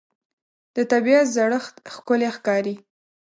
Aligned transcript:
د 0.75 0.77
طبیعت 0.91 1.27
زړښت 1.35 1.75
ښکلی 1.95 2.29
ښکاري 2.35 2.75